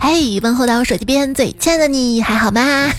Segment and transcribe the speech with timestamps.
[0.00, 2.90] 嘿，问候到手机边最亲爱的你，还好吗？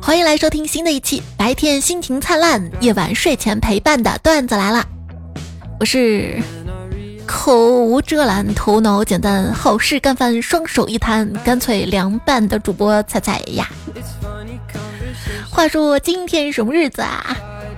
[0.00, 4.86] 欢迎来收听新的一期，白天心情灿烂，夜晚睡前陪伴的段子来了。
[5.78, 6.40] 我是
[7.26, 7.54] 口
[7.84, 13.68] 无遮拦、头脑简单、好事干饭、双手一摊、干脆凉拌的主播彩彩呀。
[15.50, 17.36] 话说今天什么日子啊？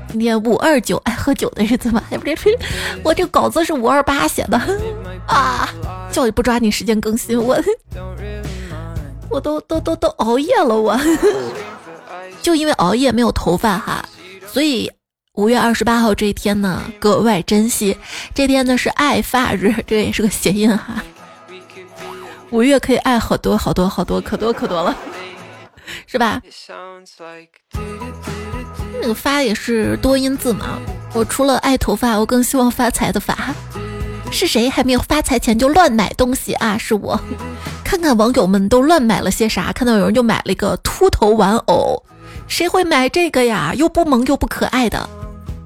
[0.08, 2.00] 今天五二九，爱喝酒的日子吗？
[2.10, 2.56] 哎，不是，
[3.02, 4.56] 我这稿子是五二八写的
[5.26, 5.68] 啊！
[6.14, 7.60] 叫你不抓紧时间更新，我
[9.28, 10.96] 我都都都都熬夜了，我
[12.40, 14.04] 就因为熬夜没有头发哈，
[14.46, 14.88] 所以
[15.32, 17.98] 五月二十八号这一天呢格外珍惜。
[18.32, 21.02] 这天呢是爱发日，这也是个谐音哈。
[22.50, 24.96] 五月可以爱好多好多好多，可多可多了，
[26.06, 26.40] 是吧？
[29.02, 30.78] 那个发也是多音字嘛。
[31.12, 33.52] 我除了爱头发，我更希望发财的发。
[34.34, 36.76] 是谁还没有发财前就乱买东西啊？
[36.76, 37.18] 是我。
[37.84, 39.72] 看看网友们都乱买了些啥？
[39.72, 42.02] 看到有人就买了一个秃头玩偶，
[42.48, 43.72] 谁会买这个呀？
[43.74, 45.08] 又不萌又不可爱的。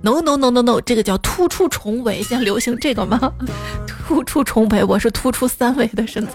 [0.03, 2.23] No no no no no，这个叫突出重围。
[2.23, 3.33] 现在流行这个吗？
[3.87, 6.35] 突出重围，我是突出三围的身材，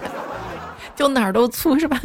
[0.95, 2.01] 就哪儿都粗是吧？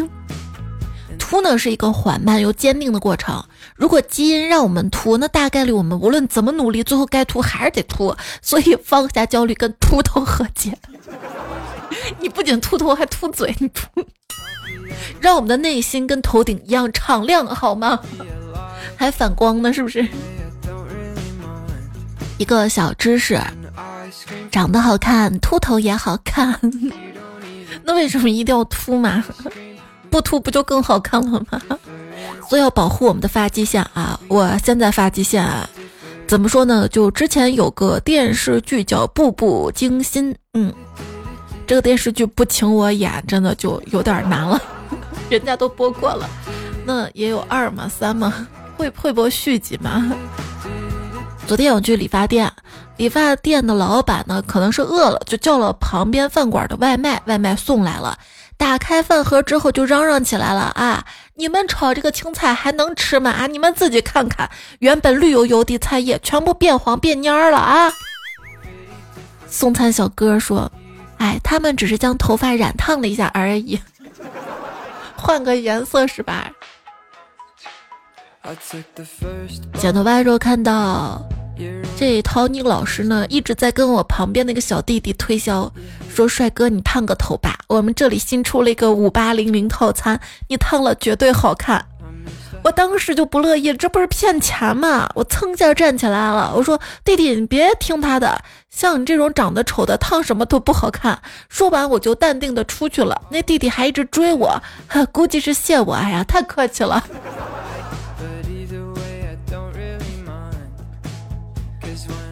[1.29, 3.45] 秃呢是一个缓慢又坚定的过程。
[3.77, 8.17] 如果基因让我们秃，那大概率我们无论怎么努力，最后该秃还是得秃。
[8.41, 10.75] 所以放下焦虑，跟秃头和解。
[12.19, 13.87] 你不仅秃头，还秃嘴，你秃，
[15.21, 18.01] 让我们的内心跟头顶一样敞亮，好吗？
[18.97, 20.09] 还反光呢，是不是？
[22.39, 23.39] 一个小知识，
[24.51, 26.59] 长得好看，秃头也好看。
[27.85, 29.23] 那为什么一定要秃嘛？
[30.11, 31.61] 不秃不就更好看了吗？
[32.49, 34.19] 所以要保护我们的发际线啊！
[34.29, 35.69] 我现在发际线啊
[36.27, 36.89] 怎么说呢？
[36.89, 40.73] 就之前有个电视剧叫《步步惊心》，嗯，
[41.67, 44.61] 这个电视剧不请我演，真的就有点难了。
[45.31, 46.29] 人家都播过了，
[46.87, 47.89] 那也有二吗？
[47.89, 48.47] 三吗？
[48.77, 50.11] 会会播续集吗？
[51.47, 52.51] 昨天我去理发店，
[52.97, 58.19] 理发店的老板呢，可能是饿了，就叫了旁边饭馆的外卖，外卖送来了。
[58.59, 61.07] 打开饭盒之后就嚷嚷起来了啊！
[61.37, 63.31] 你们炒这个青菜还能吃吗？
[63.31, 63.47] 啊！
[63.47, 67.93] 你们自己看看，原本绿油油的菜叶全部变黄变蔫儿了啊！
[69.47, 70.71] 送餐小哥说
[71.19, 73.81] ：“哎，他们只是将头发染烫了一下而已，
[75.17, 76.51] 换个颜色是吧？”
[79.79, 81.23] 剪头发时候看到。
[81.99, 85.69] 这陶尼老师呢，一直在跟我旁边那个小弟弟推销，
[86.09, 91.85] 说：“帅哥，你烫个头吧，我们这里新出了一个五八零零套餐，你烫了绝对好看。”
[92.63, 95.11] 我当时就不乐意，这不是骗钱吗？
[95.17, 101.21] 我蹭一下站起来了，我说：“弟弟，你别听他的，像你这种长得丑的，烫什么都不好看。”
[101.51, 103.21] 说完我就淡定的出去了。
[103.29, 104.63] 那弟弟还一直追我，
[105.11, 105.95] 估计是谢我。
[105.95, 107.03] 哎呀，太客气了。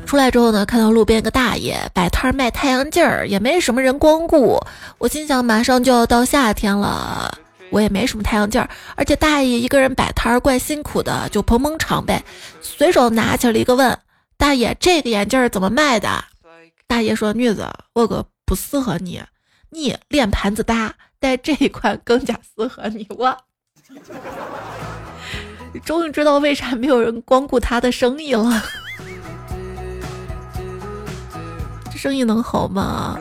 [0.06, 4.58] 出来之后呢，看到路边个大爷摆摊卖太阳镜儿，也没什么人光顾。
[4.98, 7.36] 我心想，马上就要到夏天了，
[7.70, 12.24] 我也没什么太阳镜儿，而且大爷一个人摆摊儿怪辛苦的，就捧捧场呗。
[12.62, 13.98] 随手拿起了一个问
[14.36, 16.08] 大爷：“这个眼镜儿怎么卖的？”
[16.86, 19.20] 大爷说：“女子，我个不适合你，
[19.70, 23.36] 你脸盘子大，戴这一款更加适合你。”我
[25.84, 28.62] 终于知道为啥没有人光顾他的生意了。
[32.06, 33.18] 生意能好吗？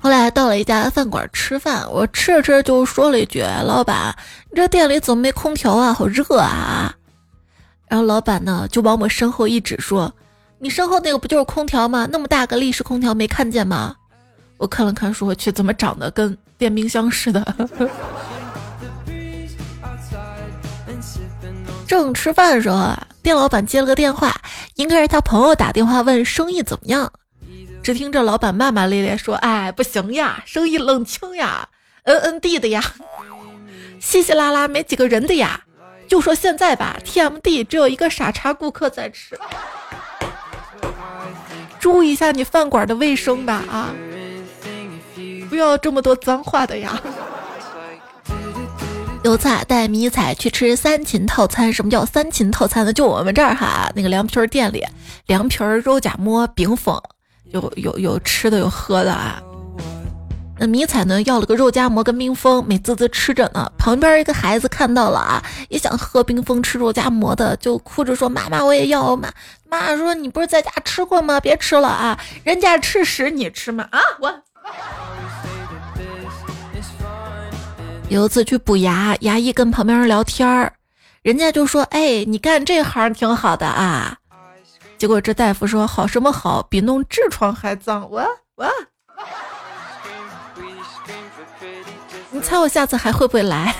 [0.00, 4.12] 后来到了一家饭馆吃饭，我吃着吃着就说了一句：“老板，
[4.50, 5.92] 你这店里怎么没空调啊？
[5.92, 6.92] 好热啊！”
[7.86, 10.12] 然后老板呢就往我身后一指说
[10.58, 12.08] ：“你身后那个不就是空调吗？
[12.10, 13.94] 那么大个立式空调没看见吗？”
[14.58, 17.40] 我看了看，说：“去，怎么长得跟电冰箱似的？”
[21.88, 23.04] 正吃饭的时候啊。
[23.20, 24.40] 店老板接了个电话，
[24.76, 27.12] 应该是他朋友打电话问生意怎么样。
[27.82, 31.68] 只听着老板骂骂咧咧说：“哎，不行呀，生意冷清呀
[32.04, 32.82] ，N N D 的呀，
[34.00, 35.60] 稀稀拉拉没几个人的呀。
[36.08, 39.38] 就说现在吧，T M D 只有一个傻叉顾客在吃。
[41.78, 43.90] 注意一下你饭馆的卫生吧啊，
[45.50, 46.98] 不要这么多脏话的呀。
[49.24, 51.72] ”有菜带迷彩去吃三秦套餐。
[51.72, 52.92] 什么叫三秦套餐呢？
[52.92, 54.84] 就我们这儿哈，那个凉皮儿店里，
[55.26, 57.00] 凉皮儿、肉夹馍、冰峰，
[57.50, 59.42] 有有有吃的有喝的啊。
[60.60, 63.70] 那迷彩呢要了个肉夹馍跟冰峰，美滋滋吃着呢。
[63.76, 69.32] 旁边一个孩子看到了啊，也想喝冰峰吃肉夹馍的，就哭着说：“妈妈，我也要。”妈
[69.68, 71.38] 妈说：“你不是在家吃过吗？
[71.38, 74.42] 别吃了啊，人家吃屎你吃吗？”啊，我。
[78.08, 80.72] 有一次去补牙，牙医跟旁边人聊天儿，
[81.20, 84.16] 人家就说：“哎，你干这行挺好的啊。”
[84.96, 88.26] 结果这大夫说：“好什么好，比弄痔疮还脏。”我
[88.56, 88.66] 我，
[92.30, 93.74] 你猜我下次还会不会来？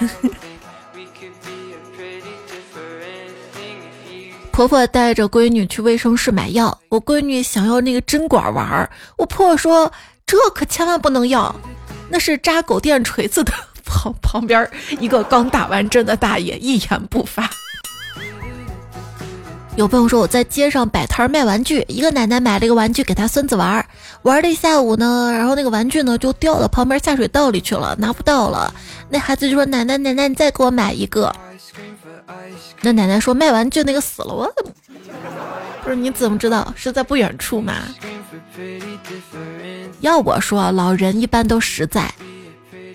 [4.53, 9.91] 婆婆带着闺女去卫生室买药，我闺女想要那个针管玩儿，我婆婆说
[10.27, 11.55] 这可千万不能要，
[12.11, 13.53] 那是扎狗电锤子的。
[13.89, 14.71] 旁 旁边
[15.01, 17.51] 一个刚打完针的大爷一言不发。
[19.77, 23.87] 有朋友说我在街上摆摊卖玩具，一个奶奶买了一个玩具给她孙子玩，
[24.23, 28.75] 玩了一下午呢，然后那个玩具呢就掉到旁边下水道里去了，拿不到了。
[29.09, 31.33] 那孩子就说：“奶奶，奶奶，你再给我买一个。”
[32.83, 34.53] 那奶奶说卖玩具那个死了，我
[35.85, 37.75] 不是你怎么知道是在不远处吗？
[40.01, 42.13] 要我说，老人一般都实在。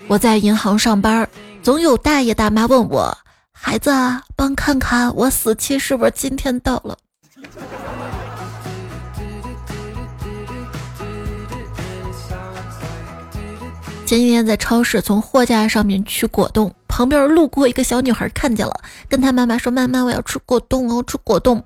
[0.06, 1.28] 我在银行上班，
[1.62, 3.16] 总有大爷大妈问我
[3.50, 6.96] ：“孩子，啊帮看看我死期是不是今天到了？”
[14.04, 18.74] 前几天在超市从货架上面取果冻，旁边路过一个小女孩看见了，
[19.08, 21.64] 跟她妈妈说：“妈妈，我要吃果冻哦，吃果冻。”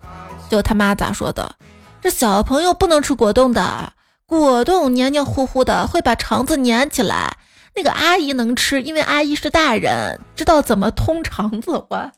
[0.48, 1.56] 结果他妈咋说的？
[2.00, 3.92] 这小朋友不能吃果冻的，
[4.24, 7.36] 果冻黏黏糊糊的，会把肠子粘起来。
[7.78, 11.70] 那个阿姨能吃，因为阿姨是大人，知道怎么通肠子。
[11.88, 12.10] 我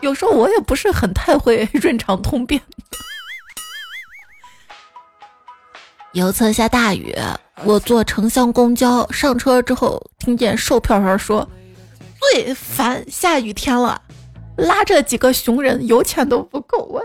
[0.00, 2.60] 有时候我也不是很太会 润肠通便。
[6.12, 7.16] 有一次下大雨，
[7.64, 11.48] 我坐城乡公交上车之后，听见售票员说
[12.20, 13.98] ：“最烦下雨天了，
[14.58, 17.02] 拉着几个熊人，油钱都不够。”我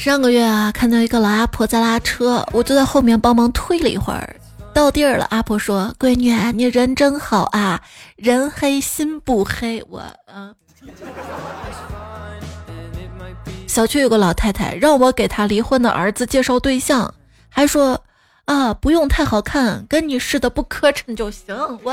[0.00, 4.34] 上个月啊，看到一个老阿婆在拉车，我就在后面帮忙推了一会儿，
[4.72, 5.26] 到地儿了。
[5.28, 7.78] 阿婆说：“闺女，你人真好啊，
[8.16, 10.02] 人黑心不黑。”我
[10.34, 10.54] 嗯。
[13.66, 17.12] 小区有个老太太，让我给她离婚的儿子介绍对象，
[17.50, 18.02] 还说
[18.46, 21.54] 啊，不用太好看，跟你似的不磕碜就行。
[21.82, 21.92] 我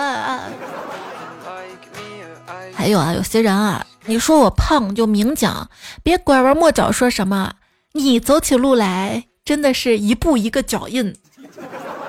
[2.73, 5.69] 还有啊，有些人啊，你说我胖就明讲，
[6.01, 7.51] 别拐弯抹角说什么，
[7.97, 11.15] 你走起路来真的是一步一个脚印，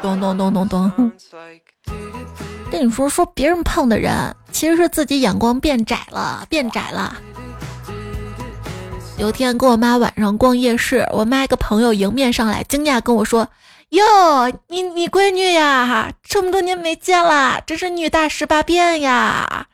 [0.03, 1.13] 咚咚咚咚咚。
[2.71, 7.17] 跟你说说别人胖的人，其实是自己眼光变窄了，变窄了。
[9.17, 13.49] 有天跟我妈晚上逛夜市，我妈一个朋友迎面上来，惊讶跟我说
[13.89, 19.67] ：“哟，你你闺女呀，这么多年没见了，真是女大十八变呀！”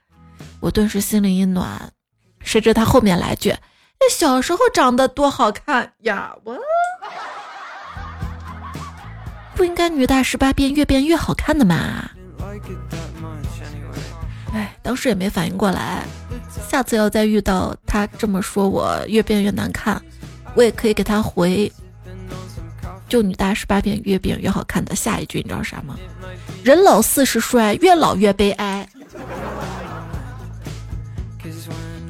[0.62, 1.90] 我顿时心里一暖，
[2.40, 3.52] 谁知他后面来句
[4.10, 6.56] ：“小时候长得多好看呀！”我
[9.54, 12.10] 不应该女大十八变，越变越好看的嘛？
[14.52, 16.02] 哎，当时也没反应过来。
[16.68, 20.00] 下次要再遇到他这么说，我越变越难看，
[20.54, 21.70] 我也可以给他回，
[23.08, 25.96] 就女大十八变，越变越好看的下一句，你知道啥吗？
[26.64, 28.88] 人老四十衰，越老越悲哀。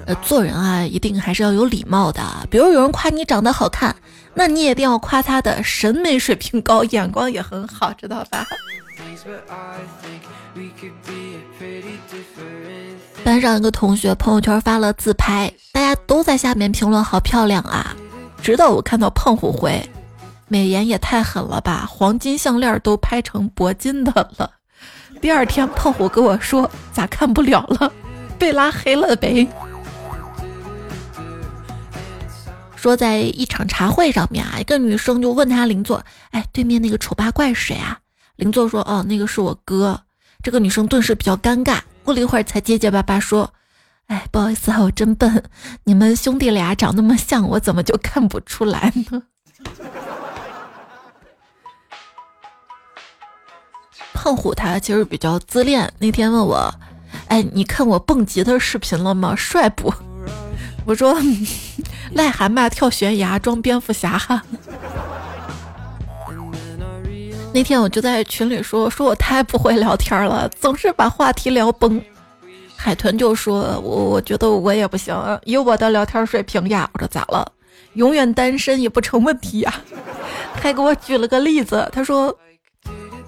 [0.06, 2.22] 呃，做人啊，一定还是要有礼貌的。
[2.50, 3.94] 比如有人夸你长得好看，
[4.34, 8.46] 那你也一定要夸他的审美水平高，眼光也很好，知道吧？
[13.24, 17.96] 班上一个同学朋友圈发了自拍，大家都在下面评论好漂亮啊！
[18.43, 19.82] 直到我看到胖虎回，
[20.48, 24.50] 美颜也太狠了吧，黄金项链都拍成铂金的了。
[25.22, 27.90] 第二天胖虎跟我说咋看不了了，
[28.38, 29.48] 被拉黑了呗。
[32.84, 37.98] 说在一场茶会上面啊，一个女生就问他邻座，哎，对面那个丑八怪是谁啊？
[38.36, 39.98] 邻座说，哦，那个是我哥。
[40.43, 41.79] 这个女生顿时比较尴尬。
[42.03, 43.50] 过了一会儿，才结结巴巴说
[44.08, 45.43] ：“哎，不好意思啊，我真笨。
[45.84, 49.22] 你们兄弟俩长那么像，我怎么就看不出来呢？”
[54.12, 55.91] 胖虎他其实比较自恋。
[55.98, 56.70] 那天问我
[57.29, 59.34] ：“哎，你看我蹦极的视频了吗？
[59.34, 59.91] 帅不？”
[60.84, 61.17] 我说
[62.15, 64.20] ：“癞蛤蟆跳悬崖装蝙蝠侠。
[67.55, 72.03] ”那天我就在群里说，说我太不会聊天了，总是把话题聊崩。
[72.77, 76.91] 海豚就说，我我觉得我也不行，以我的聊天水平呀。
[76.93, 77.46] 我说咋了？
[77.94, 79.73] 永远单身也不成问题呀。
[80.61, 82.37] 还给我举了个例子，他说，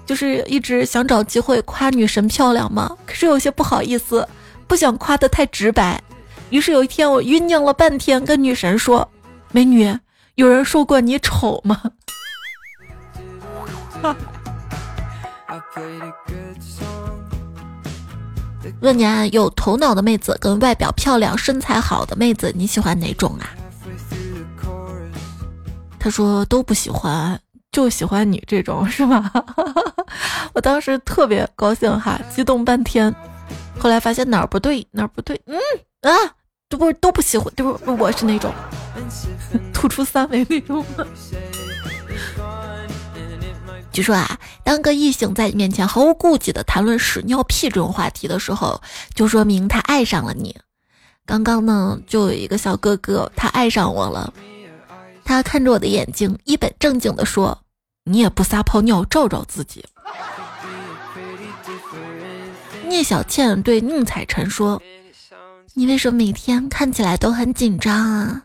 [0.05, 4.27] 就是一直想找机会夸女神漂亮嘛，可是有些不好意思，
[4.67, 6.01] 不想夸的太直白。
[6.49, 9.09] 于是有一天我酝酿了半天，跟女神说，
[9.51, 9.97] 美女，
[10.35, 11.81] 有人说过你丑吗？
[18.81, 23.49] 问你啊，有头脑的妹子跟外表漂亮、身材好的妹子，你喜欢哪种啊？
[25.99, 27.39] 他说都不喜欢，
[27.71, 29.31] 就喜欢你这种，是吧？
[30.53, 33.13] 我当时特别高兴哈，激动半天，
[33.79, 35.57] 后来发现哪儿不对，哪儿不对，嗯
[36.01, 36.11] 啊，
[36.69, 38.53] 都不都不喜欢，都不我是那种
[39.73, 40.85] 吐出三维那种。
[43.93, 48.81] 据说啊，当个异性在你面前毫无顾忌的谈论屎尿屁这种话题的时候，
[49.15, 50.55] 就说明他爱上了你。
[51.25, 54.33] 刚刚呢，就有一个小哥哥，他爱上我了。
[55.23, 57.57] 他看着我的眼睛，一本正经的说
[58.05, 59.83] ：“你也不撒泡尿照照自己。”
[62.87, 64.81] 聂小倩对宁采臣说
[65.77, 68.41] ：“你为什么每天看起来都很紧张啊？”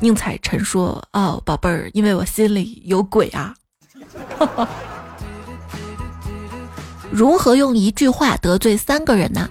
[0.00, 3.54] 宁采臣说：“哦，宝贝儿，因为我心里有鬼啊。
[7.12, 9.48] ”如何用一句话得罪三个人呢？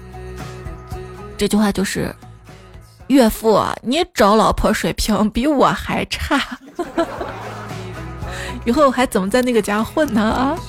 [1.38, 2.14] 这句话就是：
[3.08, 6.60] 岳父，你找老婆水平比我还差，
[8.66, 10.22] 以后还怎么在那个家混呢？
[10.22, 10.60] 啊！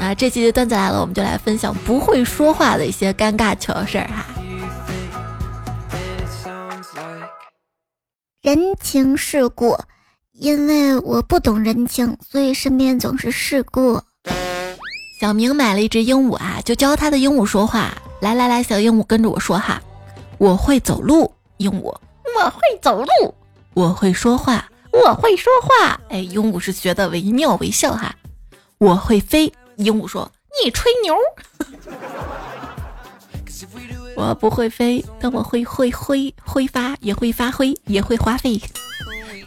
[0.00, 4.26] 啊，这期的段子来了，我们就来分享不会说话的一些尴尬糗事儿哈。
[8.42, 9.78] 人情世故。
[10.32, 14.00] 因为我不懂人情，所以身边总是事故。
[15.20, 17.92] 小明买了一只鹦鹉啊，就教他的鹦鹉说话。
[18.22, 19.82] 来来来，小鹦鹉跟着我说哈，
[20.38, 23.34] 我会走路，鹦鹉，我会走路，
[23.74, 26.00] 我会说话，我会说话。
[26.08, 28.16] 哎，鹦鹉是学的惟妙惟肖哈。
[28.78, 29.52] 我会飞，
[29.84, 30.30] 鹦鹉说
[30.62, 31.16] 你吹牛。
[34.16, 38.60] 我不会飞，但我会会挥挥发，也会发挥，也会花费。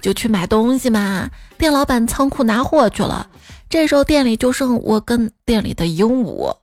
[0.01, 3.29] 就去买东西嘛，店老板仓库拿货去了，
[3.69, 6.57] 这时候店里就剩我跟店里的鹦鹉，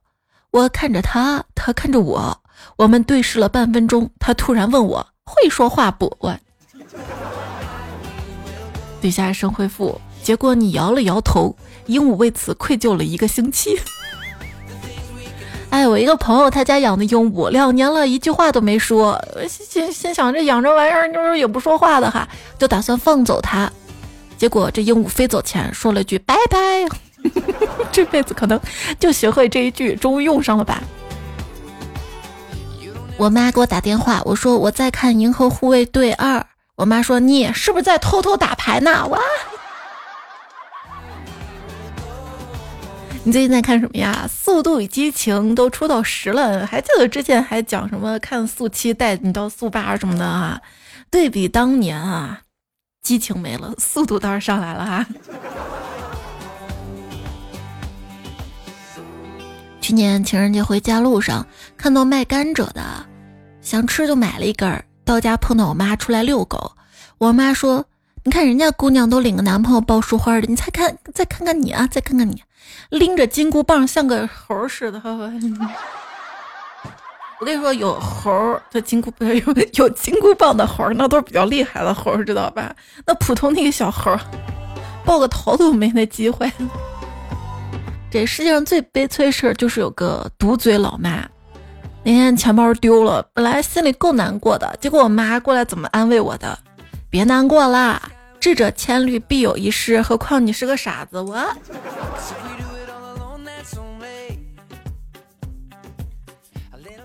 [0.50, 2.42] 我看着他，他看着我，
[2.76, 6.14] 我们对视了半分钟，他突然问我会说话不？
[6.20, 6.36] 我
[9.00, 11.56] 底下生回复，结果你摇了摇头，
[11.90, 13.78] 鹦鹉为此愧疚了一个星期。
[15.70, 22.28] 哎，我一个朋友他家养的鹦鹉，两年了一句话都没说，心心想这养这玩意儿就是也不说话的哈，
[22.58, 23.70] 就打算放走它。
[24.36, 26.88] 结果这鹦鹉飞走前说了句拜拜，
[27.92, 28.58] 这辈子可能
[28.98, 30.82] 就学会这一句，终于用上了吧。
[33.16, 36.38] 我妈给我打电话，我说我在看《银河护卫队二》，
[36.74, 39.06] 我妈说你是不是在偷偷打牌呢？
[39.08, 39.20] 哇！
[43.22, 44.22] 你最近在看什么呀？
[44.28, 50.58] 《速度与激情》都出到十了，还记得之前还讲什么看速七带你到速八什么的啊？
[51.10, 52.40] 对比当年啊，
[53.02, 55.06] 激情没了，速度倒是上来了哈。
[59.82, 61.46] 去年情人节回家路上
[61.76, 62.82] 看到卖甘蔗的，
[63.60, 64.82] 想吃就买了一根儿。
[65.04, 66.72] 到家碰到我妈出来遛狗，
[67.18, 67.84] 我妈说
[68.22, 72.42] ：“你看人家姑娘都领个男朋友抱树花的，你再看再看看你啊，再看看你。”
[72.90, 75.00] 拎着金箍棒像个猴似的，
[77.40, 82.74] 我跟你说，有猴的金箍不是，有 有金箍棒的猴，那都是比较厉害的猴，知道吧？
[83.06, 84.14] 那普通那个小猴，
[85.04, 86.50] 抱个头都没那机会。
[88.10, 91.26] 这世界上最悲催事儿就是有个毒嘴老妈。
[92.02, 96.58] 那天钱包丢了，本来心里够难过的，结果我妈过来怎么安慰我的？
[97.10, 98.00] 别难过啦，
[98.38, 101.44] 智者千虑必有一失，何况你是个傻子，我。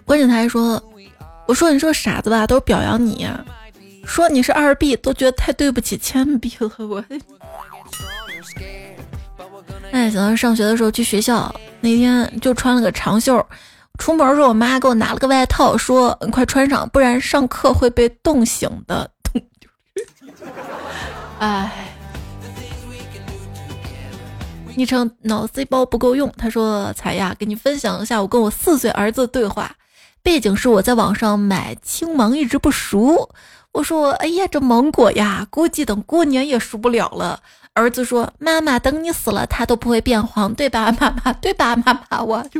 [0.05, 0.81] 关键他还说
[1.47, 3.25] ：“我说你是个傻子吧，都是表扬你；
[4.05, 7.03] 说你是二逼，都觉得太对不起铅笔了。”我，
[9.91, 13.43] 哎，想到上学的时候去学校那天就穿了个长袖，
[13.97, 19.09] 出门时候我妈给我拿了个外套，说：“你快穿上，不然上课会被冻醒的。”
[21.39, 21.71] 哎。
[24.77, 29.73] 昵称脑 C 包不够用，他说：“彩呀，给你分享一下我跟我四岁儿子对话。
[30.21, 33.29] 背景是我在网上买青芒一直不熟，
[33.71, 37.39] 我说：哎呀，这芒果呀，估计等过年也熟不了了。
[37.73, 40.91] 儿子说：妈妈，等你死了，它都不会变黄，对吧？
[40.99, 41.73] 妈妈，对吧？
[41.77, 42.45] 妈妈，我。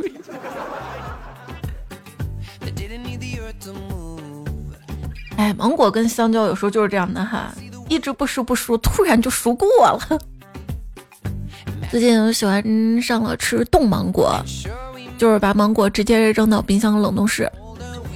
[5.36, 7.52] 哎，芒果跟香蕉有时候就是这样的哈，
[7.88, 10.18] 一直不熟不熟，突然就熟过了。
[11.90, 14.42] ”最近我喜欢上了吃冻芒果，
[15.16, 17.50] 就是把芒果直接扔到冰箱冷冻室，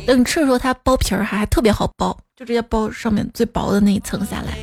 [0.06, 4.58] 等吃的时候它剥皮儿还还特别好剥，就直接剥上面最薄的那一层下来。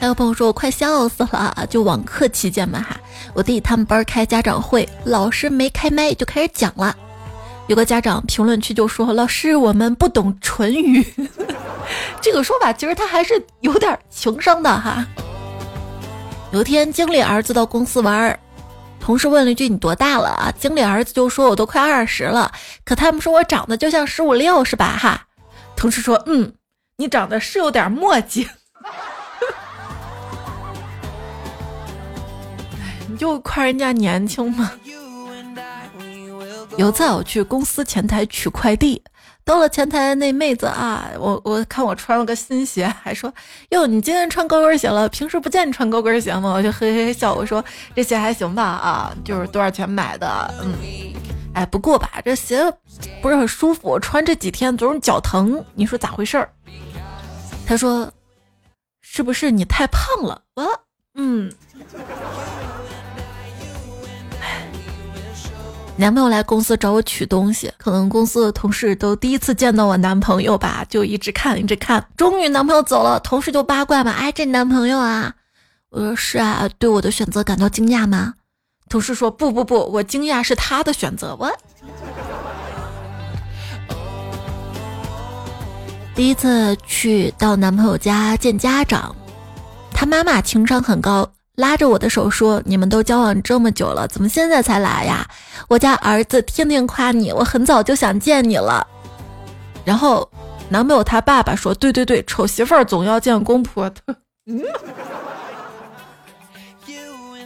[0.00, 3.00] 还有朋友说我快笑死了，就网课期间嘛哈，
[3.34, 6.96] 我弟他们班开家长会，老师没开麦就开始讲了。
[7.68, 11.04] 有个家长评论区就说：“老师，我们不懂唇语。
[12.20, 15.06] ”这个说法其实他还是有点情商的哈。
[16.52, 18.38] 有一天经理儿子到公司玩，
[19.00, 22.52] 同事问了一句：“你多大了啊？”经理儿子就说：“我都快二十了。”
[22.84, 24.96] 可他们说我长得就像十五六，是吧？
[24.96, 25.26] 哈。
[25.74, 26.52] 同事说：“嗯，
[26.96, 28.48] 你长得是有点墨迹。
[33.08, 34.72] ”你就夸人家年轻吗？
[36.78, 39.02] 有次我去公司前台取快递，
[39.44, 43.32] 到了前台那妹子啊，我我看我穿了个新鞋，还说
[43.70, 46.52] 哟你今天穿高跟鞋了，平时不见你穿高跟鞋吗？
[46.54, 47.62] 我就嘿嘿笑，我说
[47.94, 50.52] 这鞋还行吧啊，就是多少钱买的？
[50.62, 50.74] 嗯，
[51.54, 52.62] 哎不过吧，这鞋
[53.20, 56.50] 不是很舒服，穿这几天总是脚疼，你说咋回事儿？
[57.66, 58.10] 他说
[59.00, 60.42] 是不是你太胖了？
[60.54, 60.80] 我
[61.14, 61.52] 嗯。
[66.02, 72.04] 男朋友来公司找我取东西，可能公司的同事都第一次见到我男朋友吧，就一直看，一直看。
[72.16, 75.32] 终于男朋友走了，同事就八卦嘛，哎，这男朋友啊？
[75.90, 78.34] 我说是啊，对我的选择感到惊讶吗？
[78.88, 81.36] 同事说不不不，我惊讶是他的选择。
[81.38, 81.48] 我
[86.16, 89.14] 第一次去到男朋友家见家长，
[89.92, 91.30] 他妈妈情商很高。
[91.62, 95.24] 拉着我的手说：“你们都交往这么久了，怎么现在才来呀？
[95.68, 98.84] 我家儿子天天夸你，我很早就想见你了。”
[99.86, 100.28] 然后
[100.68, 104.16] 男朋友他爸爸说：“对对对，丑媳妇儿总要见公婆的。”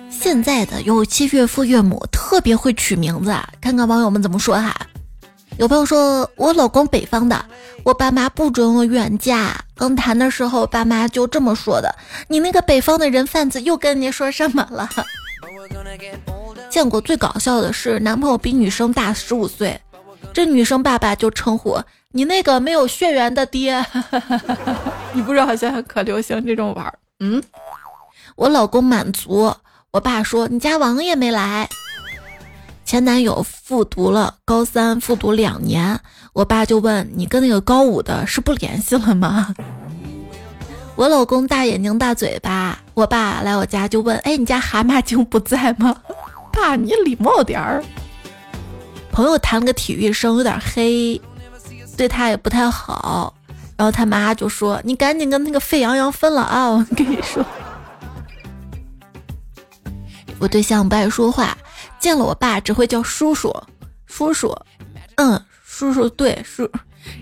[0.09, 4.75] 现在的有妻岳父岳母特别会取名字，看看网友们怎么说哈。
[5.59, 7.43] 有朋友说我老公北方的，
[7.83, 9.59] 我爸妈不准我远嫁。
[9.75, 11.95] 刚谈的时候，爸妈就这么说的。
[12.29, 14.89] 你那个北方的人贩子又跟你说什么了？
[16.69, 19.81] 见过最搞笑的是，男朋友比女生大十五岁，
[20.35, 21.81] 这女生爸爸就称呼
[22.13, 23.83] 你那个没有血缘的爹。
[25.15, 26.99] 你不知道现在可流行这种玩儿？
[27.21, 27.43] 嗯，
[28.37, 29.55] 我老公满族，
[29.93, 31.67] 我爸说你家王爷没来。
[32.87, 35.99] 前男友复读了高三，复读两年，
[36.33, 39.53] 我爸就问你跟那个高五的是不联系了吗？
[40.95, 45.97] 我老公大眼睛大嘴巴，我爸来我家就问，哎，你家蛤蟆精不在吗？
[46.53, 47.83] 爸，你礼貌点儿。
[49.11, 51.21] 朋友谈了个体育生，有点黑，
[51.97, 53.35] 对他也不太好，
[53.77, 56.69] 然后他妈就说，你赶紧跟那个沸羊羊分了啊！
[56.71, 57.45] 我跟你说，
[60.39, 61.59] 我对象不爱说话。
[62.07, 63.53] 见了我爸只会叫叔叔，
[64.07, 64.57] 叔叔，
[65.17, 66.71] 嗯，叔叔对叔，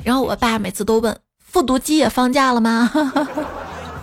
[0.05, 2.93] 然后我爸每次都问复读机也放假了吗？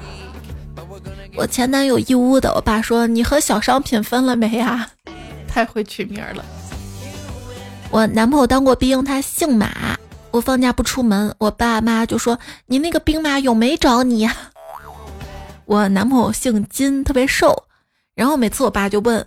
[1.37, 4.89] 我前男友义乌的，我爸说你和小商品分了没呀？
[5.47, 6.43] 太会取名了。
[7.91, 9.95] 我男朋友当过兵，他姓马，
[10.31, 14.35] 我放假不出门，我爸妈就说你那个兵马俑没找你呀。
[15.65, 17.65] 我男朋友姓金，特别瘦，
[18.15, 19.23] 然后每次我爸就问。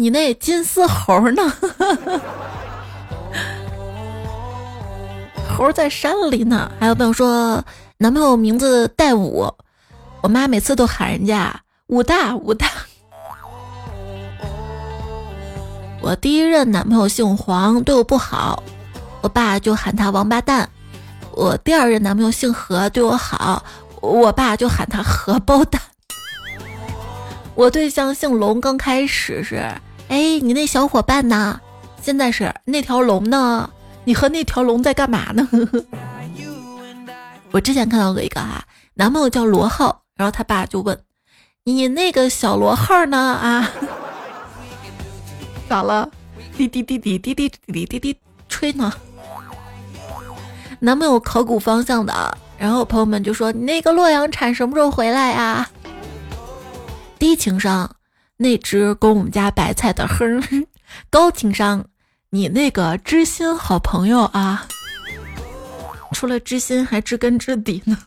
[0.00, 1.52] 你那金丝猴呢？
[5.46, 6.72] 猴在山里呢。
[6.80, 7.62] 还有朋友说，
[7.98, 9.54] 男朋友名字带武，
[10.22, 11.54] 我妈每次都喊人家
[11.88, 12.66] 武大武大。
[16.00, 18.62] 我第一任男朋友姓黄，对我不好，
[19.20, 20.70] 我爸就喊他王八蛋。
[21.32, 23.62] 我第二任男朋友姓何，对我好，
[24.00, 25.78] 我爸就喊他荷包蛋。
[27.54, 29.62] 我对象姓龙，刚开始是。
[30.10, 31.60] 哎，你那小伙伴呢？
[32.02, 33.70] 现在是那条龙呢？
[34.04, 35.48] 你和那条龙在干嘛呢？
[37.52, 40.98] 我之前看到过一个哈，男朋友叫罗浩，然后他爸就问
[41.62, 43.16] ：“你那个小罗号呢？
[43.16, 43.70] 啊，
[45.70, 46.10] 咋了？
[46.56, 48.18] 滴滴滴滴滴滴滴滴滴滴
[48.48, 48.92] 吹呢？”
[50.82, 55.70] 男朋友考古方向的，然后朋友们就说：“你那个洛阳铲什么时候回来呀？”
[57.16, 57.88] 低情商。
[58.42, 60.42] 那只供我们家白菜的哼，
[61.10, 61.84] 高情商，
[62.30, 64.66] 你那个知心好朋友啊，
[66.14, 67.98] 除了知心还知根知底呢。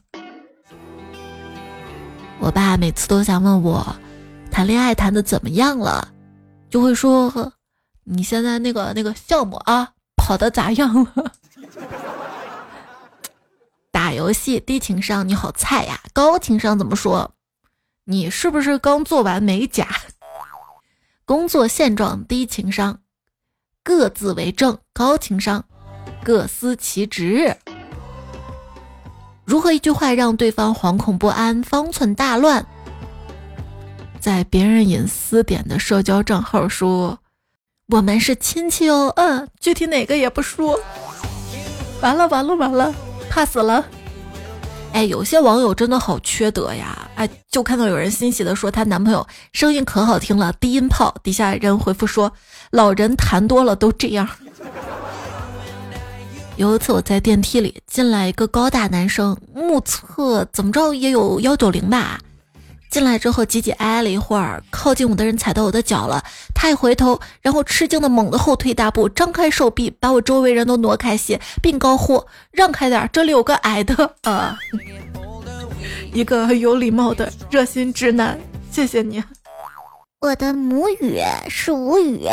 [2.39, 3.95] 我爸每次都想问我，
[4.49, 6.07] 谈恋爱谈的怎么样了，
[6.67, 7.53] 就会说，
[8.03, 11.31] 你现在那个那个项目啊，跑的咋样了？
[13.93, 15.99] 打游戏低情商，你好菜呀。
[16.11, 17.35] 高情商怎么说？
[18.05, 19.87] 你是不是刚做完美甲？
[21.25, 22.99] 工作现状低情商，
[23.81, 25.63] 各自为政高情商，
[26.21, 27.55] 各司其职。
[29.45, 32.65] 如何一句话让对方惶恐不安、方寸大乱？
[34.19, 37.19] 在别人隐私点的社交账号说
[37.87, 40.77] 我们是亲戚哦，嗯，具体哪个也不说。
[42.01, 42.93] 完了完了完了，
[43.29, 43.85] 怕死了。
[44.91, 47.09] 哎，有些网友真的好缺德呀！
[47.49, 51.13] 就看到有人欣喜的说她男朋友声音可好听了，低音炮。
[51.23, 52.31] 底下人回复说
[52.71, 54.27] 老人谈多了都这样。
[56.55, 62.19] 有一次我在电梯里进来一个高大男生，目测怎么着也有幺九零吧。
[62.91, 74.55] 进来之后挤挤挨了一会儿，靠近我的人踩到我的脚了，他一回头，然后吃惊的猛地后退大步，张开手臂把我周围人都挪开些，并高呼让开点，这里有个矮的啊。
[76.13, 78.39] 一个有礼貌的热心直男，
[78.71, 79.23] 谢谢你。
[80.21, 82.29] 我的母语是无语。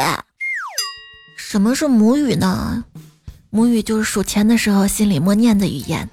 [1.35, 2.85] 什么是母语呢？
[3.49, 6.07] 母语就是数钱的时候心里默念的语言。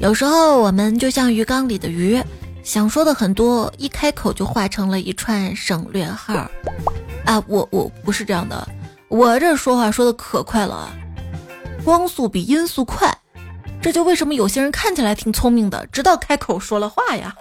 [0.00, 2.22] 有时候我们就像鱼缸里的鱼。
[2.62, 6.34] 想说的很多，一开口就化成了一串省略号。
[7.24, 8.68] 啊，我我不是这样的，
[9.08, 10.90] 我这说话说的可快了，
[11.82, 13.16] 光速比音速快，
[13.80, 17.34] 这就为什么有些人看起来挺聪明的，直到开口说了话呀。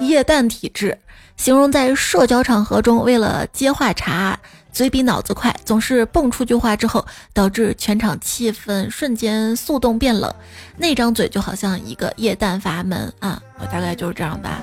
[0.00, 0.98] 液氮体质，
[1.36, 4.38] 形容在社交场合中为了接话茬。
[4.72, 10.34] 嘴比脑子快，总是蹦出句话之后，导致全场气氛瞬间速冻变冷。
[10.76, 13.40] 那张嘴就好像一个液氮阀门啊！
[13.60, 14.60] 我大概就是这样吧。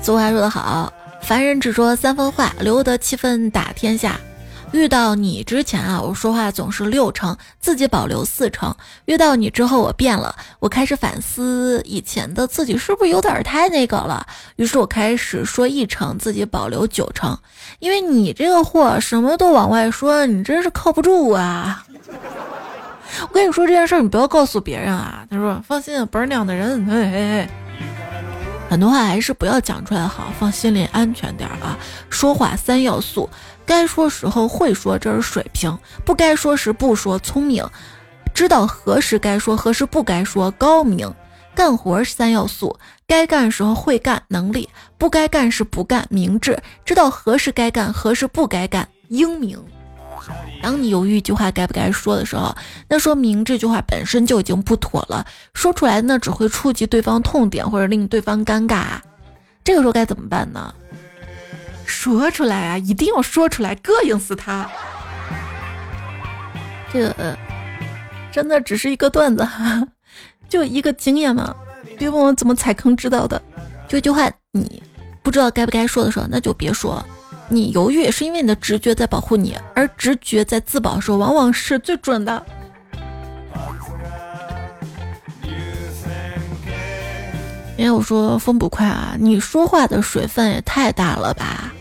[0.00, 4.16] 俗话说得好，凡人只说三分话，留得七分打天下。
[4.72, 8.72] 遇到你之前啊，我说话总是六成，自己保留四成；
[9.06, 14.26] 遇到你之后，我变了，我开始反思以前的自己是不是有点太那个了。
[14.56, 17.38] 于是我开始说一成，自己保留九成。
[17.78, 21.84] 因为你这个货什么都往外说，你真是靠不住啊！
[23.22, 25.24] 我跟你说这件事儿，你不要告诉别人啊。
[25.30, 26.84] 他说放心，不是那样的人。
[26.84, 27.48] 嘿嘿嘿。
[28.68, 31.78] 很多话还是不要讲出来好，放心里安全点啊。
[32.10, 33.30] 说话三要素。
[33.66, 37.64] 该说时候会说，这是水平；不该说时不说，聪明；
[38.32, 41.12] 知道何时该说，何时不该说，高明。
[41.54, 49.58] 干活是三要素：该干时候会干，能力；不该干时不干，明智；知道何时该干，何时不该干，英明。
[50.62, 52.54] 当你犹豫一句话该不该说的时候，
[52.88, 55.24] 那说明这句话本身就已经不妥了，
[55.54, 58.84] 说出来那只会触及对方痛点，或者令对方尴尬。
[59.64, 60.74] 这个时候该怎么办呢？
[61.86, 64.68] 说出来啊，一定要说出来，膈应死他！
[66.92, 67.38] 这个
[68.32, 69.46] 真的只是一个段子，
[70.48, 71.54] 就一个经验嘛。
[71.98, 73.40] 别问我怎么踩坑知道的。
[73.88, 74.82] 就一句话你
[75.22, 77.02] 不知道该不该说的时候，那就别说。
[77.48, 82.44] 你犹豫是因为你的直觉在保护你，而直觉在自保的时候往往是最准的。
[87.78, 91.72] 因为我说风不快啊，你说话的水分也太大了吧？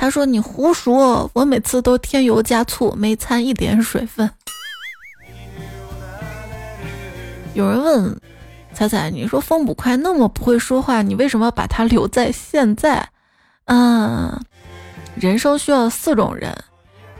[0.00, 4.30] 他说你胡说，我每次都添油加醋，没掺一点水分。
[7.52, 8.18] 有人问
[8.72, 13.06] 彩彩，你说风捕快那么不会说话，你为什么把他留在现在？
[13.66, 14.40] 嗯，
[15.16, 16.56] 人生需要四种人：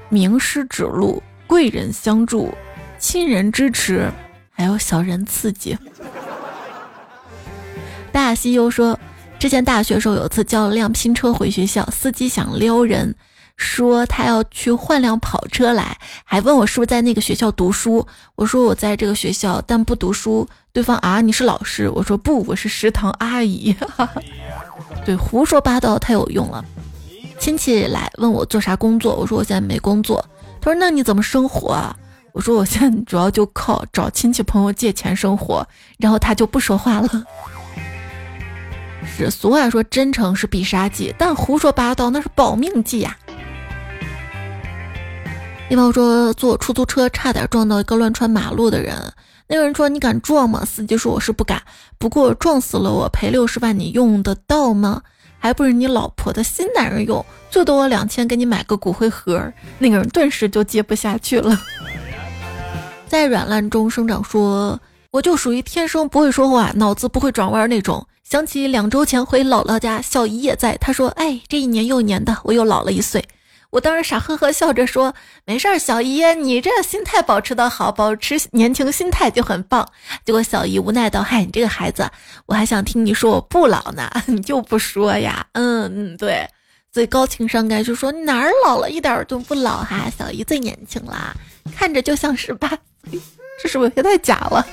[0.09, 2.51] 名师指路、贵人相助、
[2.99, 4.11] 亲人支持，
[4.51, 5.77] 还有小人刺激。
[8.11, 8.99] 大西又说，
[9.41, 13.15] 之前大学时候有一次叫了辆拼车回学校，司机想撩人，
[13.57, 18.07] 说他要去换辆跑车来，还问我是不是在那个学校读书。
[18.35, 20.47] 我说我在这个学校，但不读书。
[20.75, 21.89] 对方啊，你是老师？
[21.89, 23.75] 我说不，我是食堂阿姨。
[25.07, 26.63] 对，胡说八道太有用了。
[27.39, 30.23] 亲戚来问我做啥工作，我说我现在没工作。
[30.61, 31.97] 他说那你怎么生活啊？
[32.35, 35.67] 我说我现在主要就靠找亲戚朋友借钱生活。
[35.97, 37.09] 然后他就不说话了。
[39.05, 43.17] 是俗话说真诚是必杀技，但胡说八道那是保命计呀。
[45.69, 48.95] 一方说坐出租车差点撞到一个乱穿马路的人，
[49.47, 50.65] 那个人说你敢撞吗？
[50.65, 51.63] 司机说我是不敢，
[51.99, 55.03] 不过撞死了我赔六十万，你用得到吗？
[55.39, 59.53] 还不是你老婆的新男人用，最多我两千给你买个骨灰盒。
[59.79, 61.59] 那个人顿时就接不下去了，
[63.07, 64.79] 在软烂中生长说。
[65.13, 68.07] 我就属于天生不会说话、脑子不会转弯那种。
[68.31, 70.77] 想起两周前回姥姥家，小姨也在。
[70.77, 73.27] 她说：“哎，这一年又一年的，我又老了一岁。”
[73.71, 75.13] 我当时傻呵呵笑着说
[75.45, 79.85] ：“没事儿，小姨，你这心态保持的好，保持年轻心态就很棒。”
[80.25, 82.09] 结果小姨无奈道：“嗨，你这个孩子，
[82.47, 86.49] 我还想听你说我不老呢， 你就不说呀？”嗯嗯，对，
[86.93, 91.35] 最高情商该就说哪儿老了，一点儿都不老哈，小姨最年轻啦，
[91.77, 92.69] 看着就像十八，
[93.61, 94.65] 这是不是也太假了？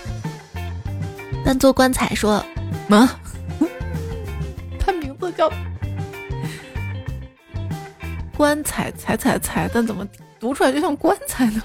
[1.43, 2.45] 但做棺材说，
[2.87, 3.09] 妈，
[5.31, 5.51] 叫
[8.35, 10.07] 棺材踩踩踩，但怎么
[10.39, 11.61] 读出来就像棺材呢？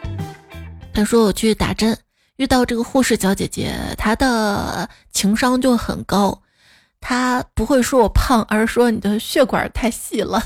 [0.92, 1.96] 他说我去打针，
[2.36, 6.42] 遇到这个护士小姐姐，她的情商就很高，
[7.00, 10.42] 她不会说我胖，而是说你的血管太细了。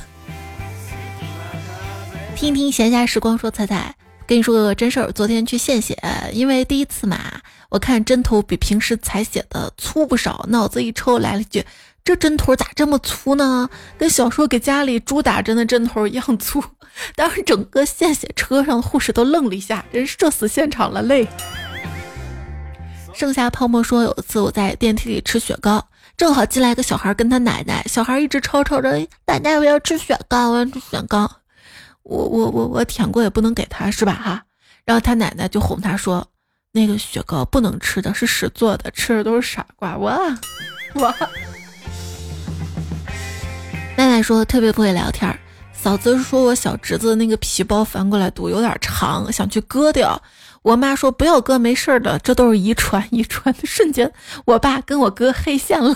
[2.36, 3.94] 听听闲暇时光说彩彩。
[4.26, 5.98] 跟你说个真事儿，昨天去献血，
[6.32, 7.18] 因为第一次嘛，
[7.68, 11.66] 我看针头比平时采血的粗不少，脑子一抽来了一句
[12.10, 13.70] ：“这针头咋这么粗呢？
[13.96, 16.60] 跟小时候给家里猪打针的针头一样粗。”
[17.14, 21.28] 当时整个献血车上的护士都愣了一下，真是社死现场了嘞。
[23.14, 31.30] 剩下泡沫说，有一次我在电梯里吃雪糕，正好进来一个小孩跟他奶奶，小孩一直吵吵着：“奶奶，我要吃雪糕，我要吃雪糕。”
[32.02, 34.42] 我我我我舔过也不能给他是吧哈，
[34.84, 36.26] 然后他奶奶就哄他说，
[36.72, 39.96] 那个雪糕不能吃的是屎做的，吃的都是傻瓜。
[39.96, 40.10] 我
[40.94, 41.14] 我
[44.06, 45.38] 奶奶说特别不会聊天儿，
[45.72, 50.20] 嫂子说我小侄子那个皮包翻过来读有点长，想去割掉。
[50.62, 54.10] 我妈说不要割，没事的，这都是遗传，遗传的瞬间，
[54.44, 55.94] 我爸跟我哥黑线了。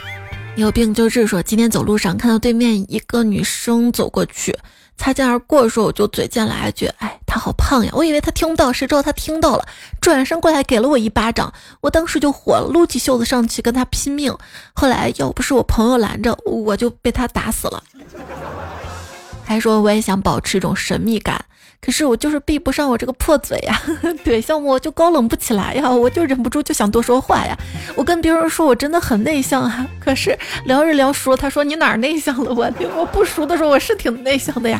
[0.56, 1.26] 有病就治。
[1.26, 4.56] 说今天走路上看到对面一个女生走过去。
[4.98, 9.64] 擦肩而过的时候，我就嘴贱来一句：“哎，他好胖呀！”我以为他听不到，谁知道他听到了，
[10.00, 11.50] 转身过来给了我一巴掌。
[11.80, 14.36] 我当时就火了，撸起袖子上去跟他拼命。
[14.74, 17.82] 后来要不是我朋友拦着，我就被他打死了。
[19.48, 21.42] 还说我也想保持一种神秘感。
[21.80, 23.80] 可是我就是闭不上我这个破嘴呀，
[24.22, 27.56] 对，像我就高冷不起来呀，我就忍不住就想多说话呀。
[27.96, 32.52] 我跟别人说我真的很内向啊，可是聊着聊熟，他说你哪儿内向了？
[32.52, 34.78] 我我不熟的时候我是挺内向的呀。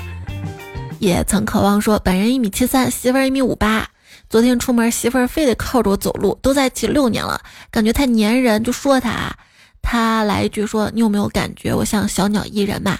[0.99, 3.89] 也曾渴望说本人一米七三，媳妇儿一米五八。
[4.29, 9.33] 昨天出门媳妇儿非得靠着我走路，都在一起六年了，感觉太粘人，就说他，
[9.81, 12.99] 他来一句说你有没有感觉我像小鸟依人嘛？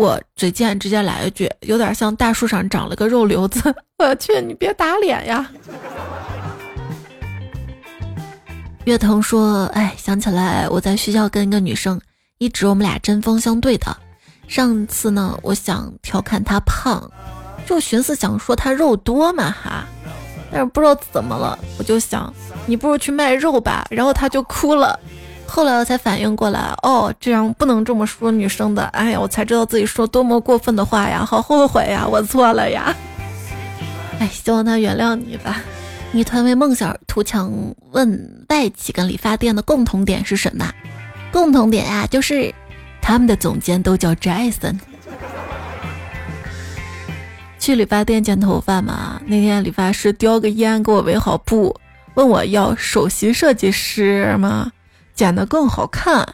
[0.00, 3.62] 我嘴贱，直接来一句，有点像大树上长了个肉瘤子。
[4.02, 5.46] 我去，你别打脸呀！
[8.86, 12.00] 月腾说：“哎，想起来我在学校跟一个女生，
[12.38, 13.94] 一直我们俩针锋相对的。
[14.48, 17.06] 上次呢，我想调侃她胖，
[17.66, 19.84] 就寻思想说她肉多嘛哈，
[20.50, 22.32] 但是不知道怎么了，我就想
[22.64, 24.98] 你不如去卖肉吧，然后她就哭了。”
[25.50, 28.84] 后来我才反应过来，哦，这样不能这么说女生的。
[28.84, 32.94] 哎呀，我才知道自己说多么过分的话呀，好后悔呀，我错了呀。
[34.20, 35.60] 哎，希望他原谅你吧。
[36.12, 37.52] 女团为梦想图强
[37.90, 40.72] 问外企跟理发店的共同点是什么？
[41.32, 42.54] 共同点呀，就是
[43.02, 44.78] 他们的总监都叫 Jason。
[47.58, 51.76] 去理发店剪头发嘛，那天理发师叼个烟给我围好布，
[52.14, 54.70] 问我要首席设计师吗？
[55.20, 56.26] 剪得更好看，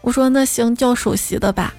[0.00, 1.74] 我说那行叫首席的吧，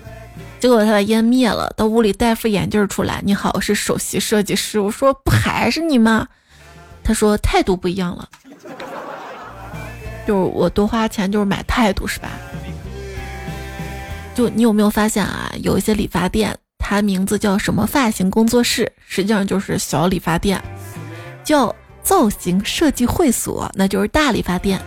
[0.60, 4.80] 结果他把烟灭了，到屋里戴副眼镜出来，你好，是首席设计师。
[4.80, 6.28] 我说不还是你吗？
[7.04, 8.30] 他说态度不一样了，
[10.28, 12.30] 就是我多花钱就是买态度是吧？
[14.36, 15.52] 就你有没有发现啊？
[15.64, 20.60] 有一些理发店，它名字叫什么发型工作室，实际上就是小理发店；
[21.44, 24.80] 叫造型设计会所，那就是大理发店。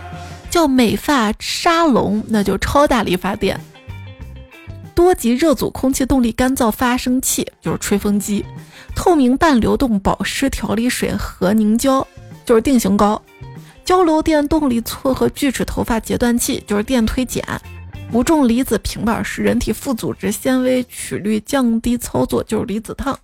[0.55, 3.57] 叫美发沙龙，那就超大理发店；
[4.95, 8.41] 多级热阻空气动力干燥发生器就是吹风机；
[8.95, 12.07] 透明半流动保湿调理水和凝胶
[12.45, 13.21] 就是定型膏；
[13.83, 17.43] 交流电动力撮合锯齿头发截断器就是电推剪；
[18.13, 23.19] 无重离子平板式人体副组织纤维曲率降低操作就是离子烫。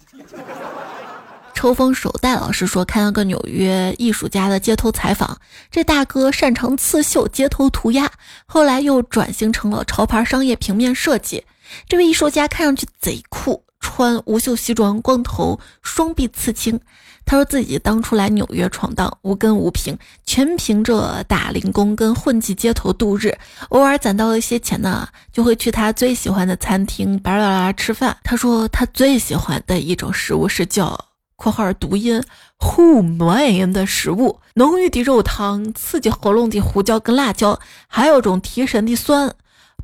[1.61, 5.37] 抽风手袋老师说，看了个纽约艺术家的街头采访，
[5.69, 8.11] 这大哥擅长刺绣、街头涂鸦，
[8.47, 11.43] 后来又转型成了潮牌商业平面设计。
[11.87, 16.79] 这位艺术家看上去贼酷，穿无袖西装，光头，双臂刺青。
[17.25, 19.95] 他说自己当初来纽约闯荡，无根无凭，
[20.25, 23.37] 全凭着打零工跟混迹街头度日。
[23.69, 28.17] 偶尔攒到一些钱呢，就会去他最喜欢的餐厅巴拉拉吃饭。
[28.23, 31.10] 他说他最喜欢的一种食物是叫。
[31.41, 32.23] 括号读音
[32.59, 39.33] who man 的食物，浓郁的肉汤，刺激喉咙的胡椒跟辣椒，还有种提神的酸，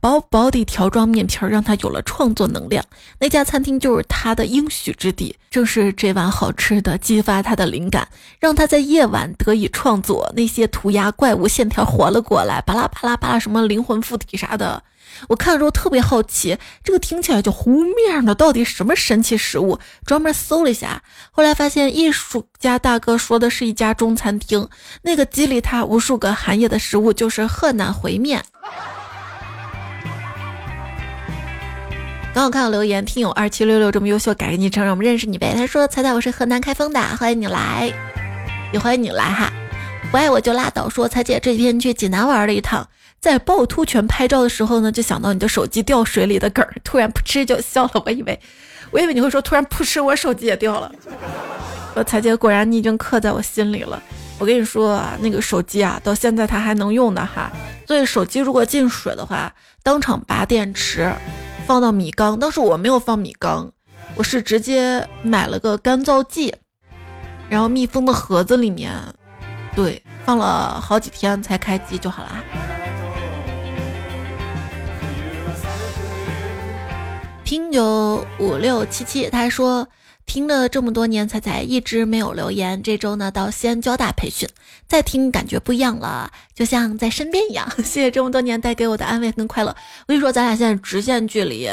[0.07, 2.81] 薄薄的条状面皮儿，让他有了创作能量。
[3.19, 8.07] 那家餐厅就是他的应许之地，正是这碗好吃的激发他的灵感，
[8.39, 10.31] 让他在夜晚得以创作。
[10.33, 14.81] 那些涂鸦怪物线条活了过来，巴拉巴拉巴拉，什么灵魂附体啥的。
[15.27, 19.77] 我看了之后特别好奇，这个听起来就糊面的，到底什么神奇食物？
[20.05, 24.69] 专门搜了一下，后来发现艺术家大哥说的是一家中餐厅，
[25.01, 28.41] 那个激励他无数个寒夜的食物就是河南烩面。
[32.37, 35.55] 刚好看到留言，听友二七六六这么优秀，改个昵称让我们认识你呗。
[35.55, 37.91] 他说：“彩彩，我是河南开封的，欢迎你来，
[38.71, 39.51] 也欢迎你来哈。
[40.11, 40.87] 不爱我就拉倒。
[40.87, 42.87] 说彩姐这几天去济南玩了一趟，
[43.19, 48.03] 在趵突泉拍照的时候呢，就想到你的手机掉水里的梗，突然噗嗤就笑了。
[48.05, 48.39] 我以为，
[48.93, 50.91] 我以为你会说突然噗嗤，我手机也掉了。
[51.95, 53.99] 说彩姐，果然你已经刻在我心里了。
[54.37, 57.51] 我跟你说啊，那个手机啊，到现在它还能用的哈。
[57.87, 61.11] 所以手机如果进水的话，当场拔电池。”
[61.67, 63.69] 放到米缸，当时我没有放米缸，
[64.15, 66.55] 我是直接买了个干燥剂，
[67.49, 68.93] 然后密封的盒子里面，
[69.75, 72.41] 对，放了好几天才开机就好啦。
[77.43, 79.85] 听九五六七七，他说。
[80.27, 82.83] 听了这么多年，彩彩一直没有留言。
[82.83, 84.47] 这周呢，到西安交大培训，
[84.85, 87.67] 再听感觉不一样了，就像在身边一样。
[87.77, 89.69] 谢谢这么多年带给我的安慰跟快乐。
[90.01, 91.67] 我跟你说，咱俩现在直线距离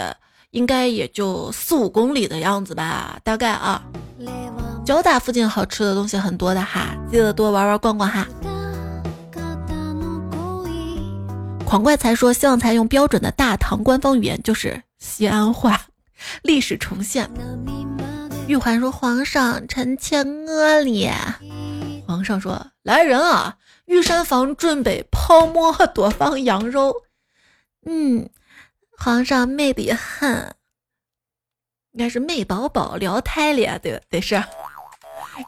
[0.53, 3.83] 应该也就四五公里的样子吧，大概啊。
[4.87, 8.27] 交大附近好吃的东西很多的哈，记得多玩玩逛逛哈。
[11.67, 15.83] 狂怪才说，希望才用标准的大唐官方语言，就是西安话，
[16.43, 17.29] 历史重现。
[18.47, 21.41] 玉环说：“皇上，臣妾饿了。”
[22.07, 26.95] 皇上说：“来人啊，御膳房准备泡馍多放羊肉。”
[27.87, 28.29] 嗯，
[28.99, 30.55] 皇上美得很，
[31.93, 34.43] 应该是美宝宝聊太了，对得是，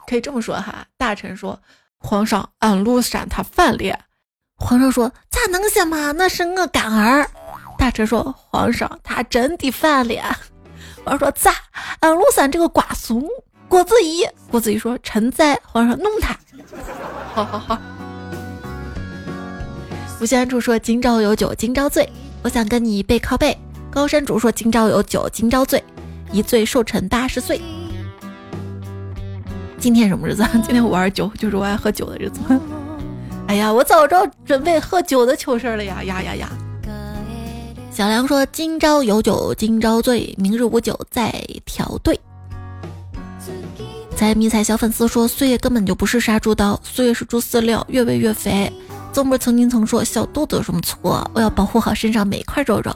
[0.09, 0.87] 可以这么说哈。
[0.97, 1.61] 大臣说
[1.99, 3.99] ：“皇上，安禄山他反了。”
[4.57, 6.13] 皇上说：“咋能行嘛？
[6.13, 7.29] 那是我干儿。”
[7.79, 10.35] 大臣说：“皇上，他真的反了。”
[11.07, 11.53] 皇上说咋？
[12.01, 13.23] 安禄山这个瓜怂，
[13.69, 14.27] 郭子仪。
[14.51, 15.57] 郭子仪说臣在。
[15.63, 16.37] 皇上弄他。
[17.33, 17.79] 好好好。
[20.21, 22.11] 吴安柱说今朝有酒今朝醉，
[22.43, 23.57] 我想跟你背靠背。
[23.89, 25.83] 高山主说今朝有酒今朝醉，
[26.33, 27.61] 一醉寿辰八十岁。
[29.79, 30.45] 今天什么日子？
[30.55, 32.41] 今天五二九，就是我爱喝酒的日子。
[33.47, 36.49] 哎呀，我早知道准备喝酒的糗事了呀呀呀呀！
[37.97, 41.33] 小梁说：“今朝有酒今朝醉，明日无酒再
[41.65, 42.21] 调对。”
[44.15, 48.71] 在迷彩小粉丝说：“岁月根本就不是杀猪刀，岁月是猪饲料，越喂越肥。”
[49.15, 51.27] 宗波曾经曾说：“小肚子有什么错？
[51.33, 52.95] 我要保护好身上每一块肉肉。”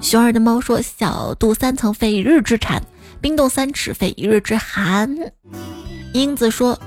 [0.00, 2.80] 熊二的猫说：“小肚三层非一日之馋，
[3.20, 5.12] 冰冻三尺非一日之寒。”
[6.14, 6.78] 英子说：“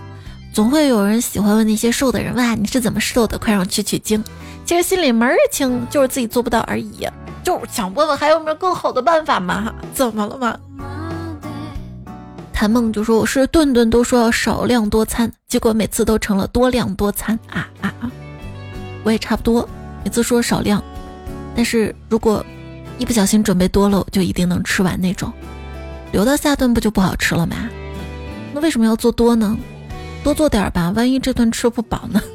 [0.54, 3.38] 总会有人喜欢问那些瘦的人，哇，你是怎么瘦的？
[3.38, 4.24] 快让我去取经。”
[4.66, 7.08] 其实心里门儿清，就是自己做不到而已。
[7.44, 9.74] 就是想问问还有没有更好的办法吗？
[9.94, 10.58] 怎么了吗？
[12.54, 18.12] 谭梦就说我是顿顿都说要少量多餐，结果每次都成了多量多餐啊啊啊！
[19.04, 19.68] 我也差不多，
[20.04, 20.82] 每次说少量，
[21.56, 22.46] 但是如果
[23.00, 25.34] 一不小心准备多了，就一定能吃完那种，
[26.12, 27.56] 留到下顿不就不好吃了吗？
[28.54, 29.58] 那为什么要做多呢？
[30.24, 32.22] 多做点吧，万一这顿吃不饱呢？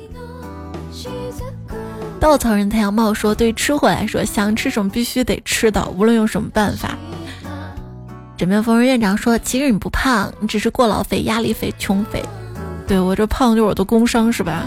[2.18, 6.96] 稻草人太阳帽说：“对吃货来说，想吃什么必须得吃到，无论用什么办法。”
[8.36, 12.22] 枕边风人院长说：“其实你不胖，你只是过劳肥、压力肥、穷肥。
[12.86, 14.64] 对我这胖就是我的工伤，是吧？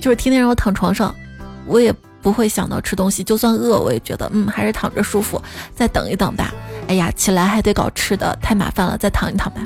[0.00, 1.14] 就是天天让我躺床上，
[1.66, 3.22] 我也不会想到吃东西。
[3.22, 5.40] 就算饿，我也觉得嗯，还是躺着舒服，
[5.74, 6.52] 再等一等吧。
[6.88, 9.60] 哎呀，起来还得搞吃的，太麻烦了，再躺一躺吧。”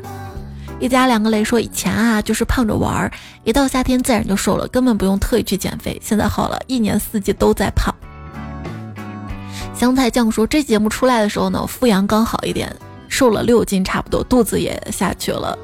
[0.80, 3.10] 一家两个雷说：“以前啊，就是胖着玩儿，
[3.42, 6.00] 一到夏天自然就瘦了，根本不用特意去减肥。
[6.02, 7.92] 现在好了，一年四季都在胖。”
[9.74, 12.72] 香菜酱说：“这节目出来的时候呢，复阳刚好一点，
[13.08, 15.58] 瘦了六斤差不多，肚子也下去了。”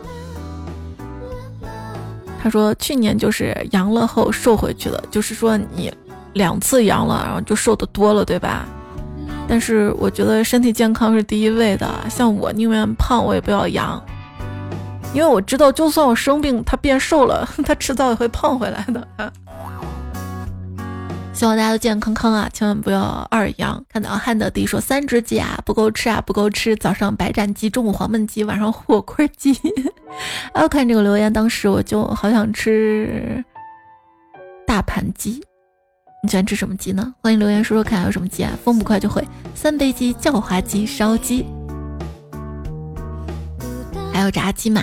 [2.43, 5.93] 他说：“去年就是阳了后瘦回去的，就是说你
[6.33, 8.67] 两次阳了，然后就瘦的多了，对吧？
[9.47, 14.03] 但是我觉得身体健康是第一位的，像我宁愿胖，我也不要阳。”
[15.15, 19.33] 因为我知道，就算我生病，他变瘦了， 他迟早也会胖回来的。
[21.33, 23.83] 希望大家都健健康康啊，千万不要二阳。
[23.89, 29.57] 看到汉德迪说三只鸡啊不够吃啊不够吃，早上白斩鸡，中午黄焖鸡，晚上火锅鸡。
[30.55, 33.45] 要看这个留言，当时我就好想吃
[34.67, 35.41] 大盘鸡。
[36.23, 37.15] 你喜欢吃什么鸡呢？
[37.21, 38.53] 欢迎留言说说看，有什么鸡啊？
[38.65, 41.47] 风不快就会三杯鸡、叫花鸡、烧鸡，
[44.13, 44.83] 还有炸鸡嘛。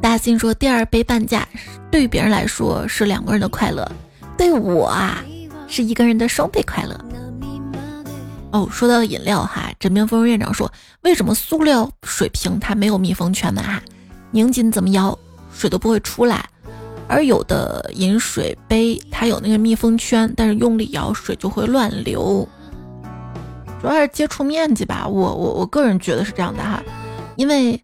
[0.00, 1.46] 大兴说：“第二杯半价，
[1.90, 3.90] 对于别人来说是两个人的快乐，
[4.36, 5.22] 对我啊
[5.66, 6.98] 是一个人的双倍快乐。”
[8.50, 10.72] 哦，说到饮料哈，枕边风院长说
[11.02, 13.62] ：“为什么塑料水瓶它没有密封圈呢？
[13.62, 13.82] 哈，
[14.30, 15.18] 拧紧怎么摇
[15.52, 16.48] 水都不会出来，
[17.08, 22.48] 而有的饮水杯它有那个密封圈，但是用力摇水就会乱流。”
[23.82, 25.06] 主要是接触面积吧。
[25.06, 26.82] 我我我个人觉得是这样的哈，
[27.36, 27.80] 因为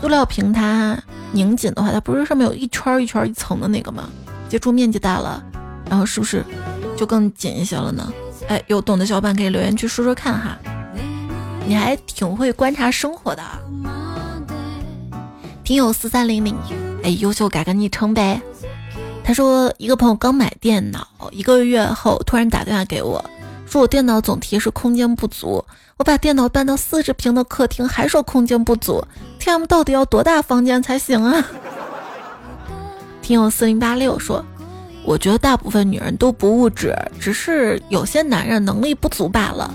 [0.00, 0.96] 塑料瓶它
[1.34, 4.08] 拧紧的话，它不是上面有一圈一圈一层的那个吗？
[4.48, 5.42] 接触面积大了，
[5.90, 6.44] 然后是不是
[6.96, 8.12] 就更紧一些了呢？
[8.48, 10.56] 哎，有懂的小伙伴可以留言区说说看哈。
[11.66, 13.42] 你还挺会观察生活的，
[15.64, 16.54] 听友四三零零，
[17.02, 18.40] 哎，优秀改个昵称呗。
[19.24, 23.24] 他说一个朋友刚买电脑，一个月后突然打电话给我，
[23.66, 25.64] 说我电脑总提示空间不足。
[25.96, 29.04] 我把电脑搬到四十平的客厅，还说空间不足。
[29.38, 31.44] 天 M 到底要多大房间才行啊？
[33.22, 34.44] 听友四零八六说，
[35.04, 39.72] 我觉得大部分女人都不物质，只是有些男人能力不足罢了。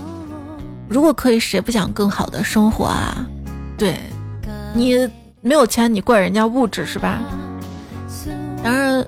[0.88, 3.26] 如果可以，谁不想更好的生活啊？
[3.78, 3.98] 对，
[4.74, 5.08] 你
[5.40, 7.18] 没有钱，你怪人家物质是吧？
[8.62, 9.04] 当然。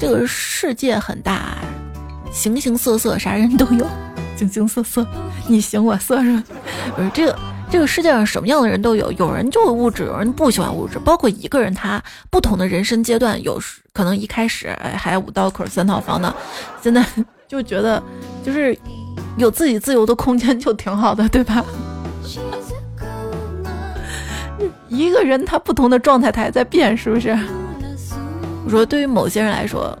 [0.00, 1.56] 这个世界很大，
[2.32, 3.86] 形形色色，啥人都有。
[4.36, 5.04] 形形色色，
[5.48, 6.44] 你形我色是吧？
[6.94, 10.96] 不是这个，这个世界上什么样的人都有，有人就物质，有人不喜欢物质。
[11.00, 12.00] 包括一个人，他
[12.30, 16.32] 不同的人生阶段，有时可能一开始哎还五道口三套房呢，
[16.80, 17.04] 现在
[17.48, 18.00] 就觉得
[18.44, 18.78] 就是
[19.36, 21.64] 有自己自由的空间就挺好的，对吧？
[24.88, 27.36] 一个人他不同的状态，他还在变，是不是？
[28.64, 29.98] 我说，对于某些人来说，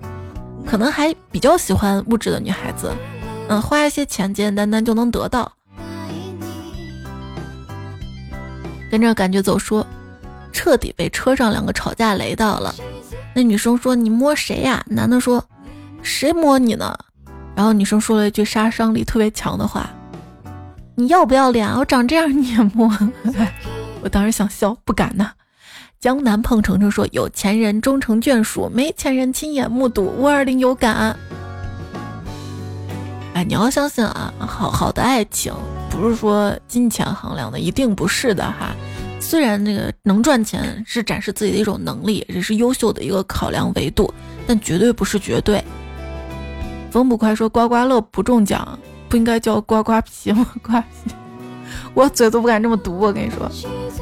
[0.68, 2.92] 可能还比较喜欢物质的女孩子，
[3.48, 5.50] 嗯，花一些钱简简单单就能得到。
[8.90, 9.86] 跟着感觉走，说
[10.52, 12.74] 彻底被车上两个吵架雷到了。
[13.34, 15.44] 那女生说：“你摸谁呀？”男的说
[16.02, 16.96] ：“谁摸你呢？”
[17.54, 19.88] 然后女生说了一句杀伤力特别强的话
[20.96, 21.70] ：“你要不要脸？
[21.76, 22.90] 我长这样你也摸？”
[24.02, 25.32] 我当时想笑，不敢呐。
[26.00, 31.16] 江南碰程程说：“有钱人终成眷属，没钱人亲眼目睹。”五二零有感。
[33.34, 35.52] 哎，你要相信啊，好好的爱情
[35.90, 38.70] 不是说金钱衡量的，一定不是的哈。
[39.18, 44.12] 虽然那个能赚钱是展示自己的一种能力，也是优秀的一个考量维度，
[44.46, 45.60] 但绝对不是绝对。
[46.92, 48.78] 风不快说：“刮刮乐不中奖，
[49.08, 50.46] 不应该叫刮刮皮吗？
[50.62, 51.10] 刮皮。”
[51.94, 53.50] 我嘴都不敢这么毒，我跟你说。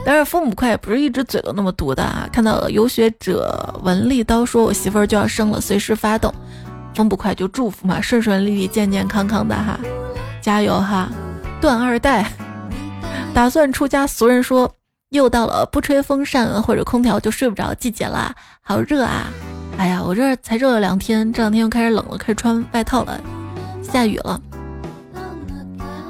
[0.05, 2.29] 但是风母快也不是一直嘴都那么毒的啊！
[2.33, 6.33] 看到有学者文丽刀说：“我媳妇儿就要生了，随时发动。”
[6.95, 9.79] 风不快就祝福嘛，顺顺利利、健健康康的哈，
[10.41, 11.09] 加油哈！
[11.61, 12.31] 段二代
[13.35, 14.73] 打算出家，俗人说
[15.11, 19.27] 又到了不吹风扇或者空调就睡不着季节啦，好热啊！
[19.77, 23.21] 哎呀，我这才热了两天，这两天又开始冷了，开始穿外套了，
[23.83, 24.41] 下雨了。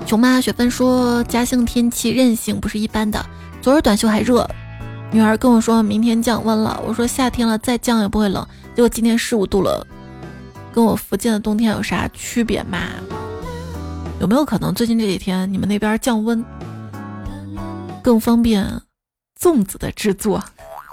[0.06, 3.26] 穷妈雪芬说：“嘉兴天气韧性不是一般的，
[3.60, 4.48] 昨儿短袖还热。
[5.10, 8.46] 女儿跟我说明天降温了，我说夏天了再降也不会冷。
[8.76, 9.84] 结果今天十五度了，
[10.72, 12.78] 跟我福建的冬天有啥区别吗？
[14.20, 16.42] 有没有可能最近这几天你们那边降温
[18.00, 18.64] 更方便
[19.40, 20.40] 粽子的制作，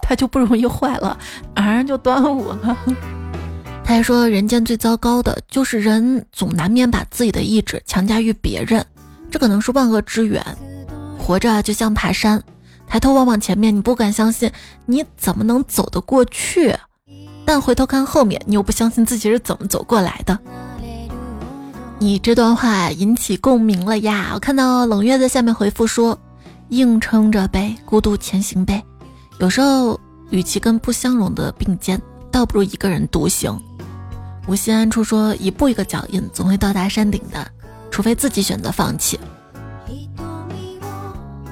[0.02, 1.16] 它就不容易坏了，
[1.56, 2.78] 马上就端午了。
[3.86, 8.84] ”他还说：“人间最糟糕的就是人总难免把自己的意志强加于别人。”
[9.34, 10.46] 这可能是万恶之源。
[11.18, 12.44] 活着就像爬山，
[12.86, 14.52] 抬头望望前面，你不敢相信
[14.86, 16.72] 你怎么能走得过去；
[17.44, 20.38] 但回头看后面，你又不相信自己是怎么走过来的。
[21.98, 24.34] 你这段话引起共鸣了呀！
[24.36, 26.16] 我看到冷月在下面回复说
[26.70, 28.84] ：“硬撑着呗，孤独前行呗。
[29.40, 33.60] 有时候，与其跟不相容的并肩，倒不如一个人独行。”
[34.48, 37.48] 无心安处说：“一步一个脚印，总会到达山顶的。”
[37.94, 39.20] 除非自己选择放弃，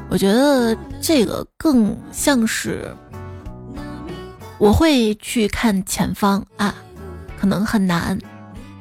[0.10, 2.92] 我觉得这个更像是
[4.58, 6.74] 我会去看前方啊，
[7.40, 8.18] 可能很难，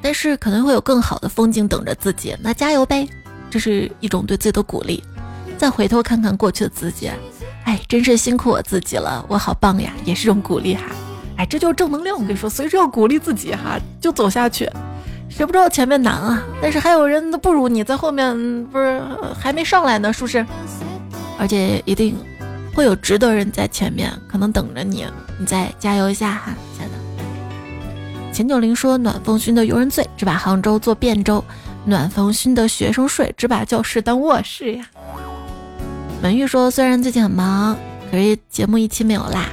[0.00, 2.34] 但是可能会有更好的风景等着自己。
[2.40, 3.06] 那加油呗，
[3.50, 5.04] 这是一种对自己的鼓励。
[5.58, 7.10] 再回头看看过去的自己，
[7.64, 10.86] 哎，真是辛苦我自己了，我好棒呀，也是种鼓励哈。
[11.36, 14.66] 哎，这就是正能量，我跟你说，随时要鼓励自己哈，就走下去。
[15.30, 16.42] 谁不知道前面难啊？
[16.60, 19.00] 但是还有人都不如你在后面，不是
[19.38, 20.44] 还没上来呢，是不是？
[21.38, 22.14] 而且一定
[22.74, 25.06] 会有值得人在前面，可能等着你，
[25.38, 28.34] 你再加油一下哈，亲爱的。
[28.34, 31.42] 钱九龄说：“暖风熏得游人醉，只把杭州做汴州；
[31.86, 34.84] 暖风熏得学生睡，只把教室当卧室呀。”
[36.22, 37.76] 文玉说：“虽然最近很忙，
[38.10, 39.48] 可是节目一期没有啦。”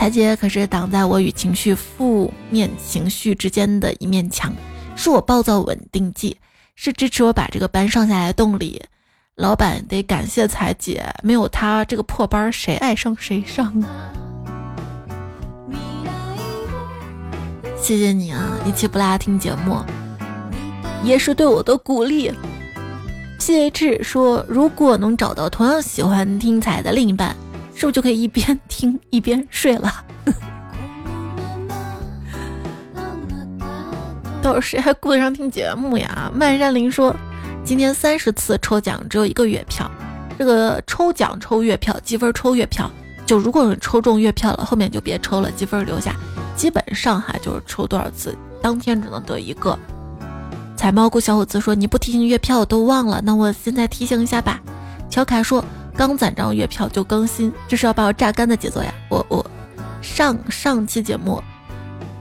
[0.00, 4.50] 彩姐可是挡在我与情绪负面情绪之间的一面墙。
[4.96, 6.38] 是我暴躁稳定剂，
[6.74, 8.82] 是支持我把这个班上下来的动力。
[9.34, 13.70] 老板得感谢彩姐，没有她这个破班，谁爱上谁上？
[17.78, 19.76] 谢谢你啊，一期不拉听节目，
[21.04, 22.32] 也是对我的鼓励。
[23.38, 27.36] C H 说，如果能找到同样喜欢听彩的另一半，
[27.80, 29.90] 是不是就可以一边听一边睡了？
[34.42, 36.30] 到时谁还顾得上听节目呀？
[36.34, 37.16] 漫山林说，
[37.64, 39.90] 今天三十次抽奖只有一个月票，
[40.38, 42.90] 这个抽奖抽月票，积分抽月票。
[43.24, 46.14] 就如果你抽中月票了，后面就别抽了，积分留下。
[46.54, 49.78] 基本上哈，就是抽多少次，当天只能得一个。
[50.76, 53.22] 采蘑菇小伙子说：“你不提醒月票，我都忘了。
[53.24, 54.60] 那我现在提醒一下吧。”
[55.08, 55.64] 乔凯说
[56.00, 59.44] ：“刚攒张月票就更新，这是要把我榨干的节奏呀！”我我
[60.00, 61.42] 上上期节目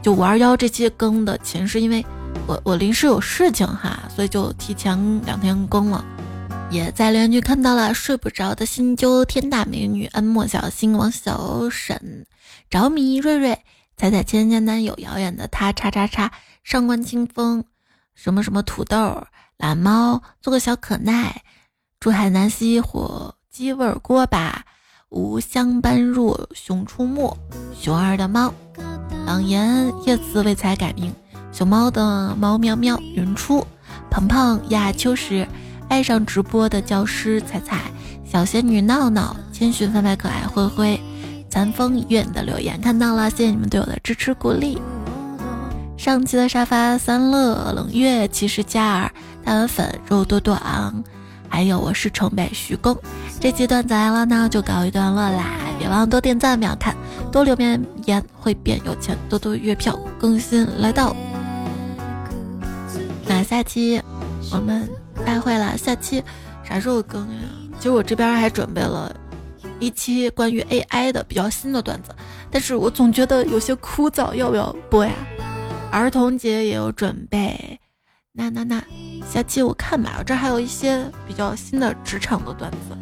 [0.02, 2.06] 就五二幺这期更的前是因为
[2.46, 6.04] 我我临时有事情哈，所以就提前两天更了。
[6.70, 12.26] 也在留言区看到了睡不着的新鸠天大美女恩莫小星王小沈
[12.70, 13.58] 着迷瑞瑞
[13.96, 16.30] 彩彩千千男友遥远的他叉叉叉
[16.66, 17.64] 上官清风
[18.14, 19.24] 什么什么土豆
[19.56, 21.44] 懒猫做个小可耐
[22.02, 24.64] 珠海南溪火鸡味锅巴
[25.10, 27.36] 无香般若熊出没
[27.74, 28.54] 熊二的猫
[29.26, 31.12] 朗言叶子为才改名
[31.52, 33.66] 熊猫的猫喵喵云初，
[34.12, 35.47] 鹏鹏亚秋实。
[35.88, 37.91] 爱上直播的教师彩彩，
[38.24, 41.02] 小仙女闹闹，千寻范范可爱灰灰，
[41.50, 44.80] 残风远的留言看到了，谢谢你们对我的支持鼓励。
[45.97, 49.12] 上期的沙发三乐冷月骑士加尔
[49.43, 51.04] 大碗粉肉多多昂，
[51.50, 52.97] 还有我是城北徐工。
[53.39, 55.45] 这期段子来了呢，就告一段落啦，
[55.78, 56.95] 别忘多点赞秒看，
[57.32, 57.56] 多留
[58.06, 61.16] 言会变有钱，多多月票更新来到。
[63.28, 64.02] 那下期
[64.52, 64.89] 我们。
[65.26, 66.24] 拜会了，下期
[66.64, 67.41] 啥时候更呀？
[67.78, 69.14] 其实我这边还准备了
[69.78, 72.16] 一期关于 AI 的比较新的段子，
[72.50, 75.12] 但是我总觉得有些枯燥，要不要播呀？
[75.91, 77.78] 儿童节也有准备，
[78.40, 78.82] 那那那，
[79.30, 80.16] 下期我看吧。
[80.18, 82.98] 我这还有一些比较新的职场的段子，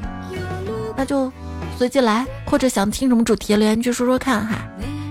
[0.98, 1.32] 那就
[1.78, 4.58] 随机来，或者想听什么主题留言区说说看哈。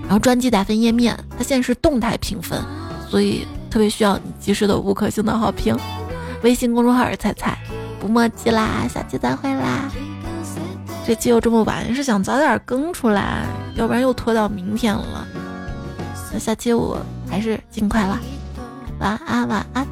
[0.03, 2.61] 然后专辑打分页面，它现在是动态评分，
[3.09, 5.77] 所以特别需要你及时的五颗星的好评。
[6.43, 7.57] 微信公众号是彩彩，
[8.01, 9.89] 不墨迹啦，下期再会啦。
[11.05, 15.25] 这期又这么晚，是想早点更出来，要不然又拖到明天了。
[16.33, 16.99] 那下期我
[17.29, 18.19] 还是尽快了，
[18.99, 19.87] 晚安晚安。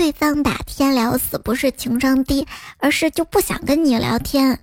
[0.00, 2.46] 对方打天聊死不是情商低，
[2.78, 4.58] 而是就不想跟你聊天。